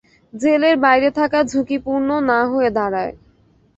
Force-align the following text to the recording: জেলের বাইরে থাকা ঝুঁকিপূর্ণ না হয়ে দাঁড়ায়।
জেলের 0.33 0.75
বাইরে 0.77 1.09
থাকা 1.11 1.39
ঝুঁকিপূর্ণ 1.43 2.09
না 2.29 2.39
হয়ে 2.51 2.69
দাঁড়ায়। 2.69 3.13